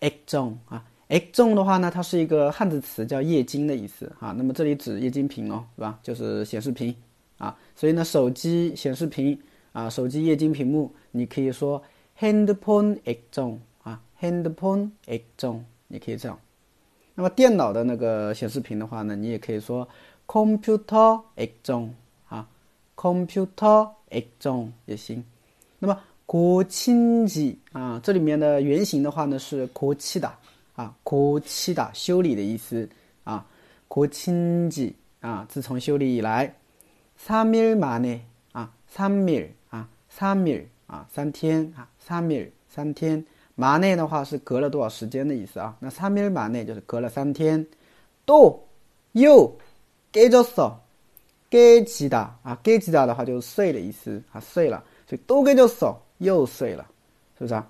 [0.00, 6.95] 액정啊， X 中的话呢，它是一个汉字词，叫液晶的意思啊，那么这里指液晶屏哦，是吧，就是显示屏。
[7.37, 9.37] 啊，所以呢，手机显示屏
[9.73, 11.83] 啊，手机液晶屏幕，你可以说
[12.17, 16.39] handphone X 中啊，handphone X 中，你可以这样。
[17.13, 19.85] 那么电脑的那个显示屏的话呢，你也可以说
[20.25, 21.93] computer X 中
[22.29, 22.47] 啊
[22.95, 25.21] ，computer X 中也行。
[25.77, 30.33] 那么国庆机啊，这里面的原型的话呢，是国七的。
[30.74, 32.88] 啊，고치 다， 修理的意思
[33.24, 33.44] 啊。
[33.88, 36.54] 고친지啊，自从修理以来。
[37.26, 38.20] 3일만 에，
[38.52, 43.24] 啊，3일啊，3일啊，三天啊，3일三天。
[43.56, 45.76] 만에的话是隔了多少时间的意思啊？
[45.80, 47.66] 那3일만에就是隔了三天。
[48.24, 48.64] 또
[49.12, 49.56] 又。
[50.12, 50.74] 깨졌 어，
[51.50, 56.84] 깨지다啊，깨지다的话就是碎的意思啊，碎了，所以또깨졌어又碎了，
[57.38, 57.64] 是不是啊？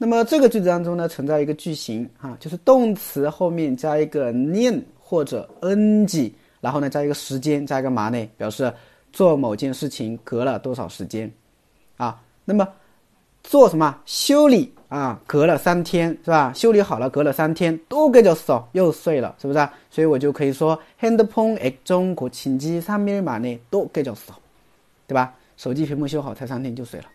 [0.00, 8.72] 那么这个句子当中呢，存在一个句型哈，就是动词后面加一个念或者 ng，然后呢加一个时间，加一个만 에， 表示
[9.12, 11.30] 做某件事情隔了多少时间
[11.96, 12.20] 啊？
[12.44, 12.68] 那么
[13.42, 14.72] 做什么修理？
[14.88, 16.52] 啊，隔了三天是吧？
[16.54, 19.68] 修理好了，隔了三天都给就碎，又碎了，是不是？
[19.90, 24.34] 所以我就可以说，handphone 액정고친지三일만에또깨졌 어，
[25.08, 25.34] 对吧？
[25.56, 27.06] 手机屏幕修好才三天就碎了，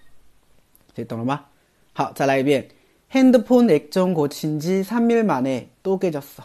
[0.93, 1.45] 这懂了吗？
[1.93, 2.67] 好，再来一遍
[3.15, 6.43] ，handphone 액정고친지三일만에또깨졌 어。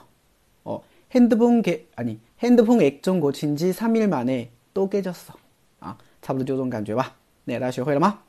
[0.65, 0.83] 哦，
[1.13, 5.35] handphone 깨아니 handphone 액정고친지三일만에또깨졌 어。
[5.81, 7.17] 啊，差不多就这种感觉吧。
[7.45, 8.21] 那大家学会了吗？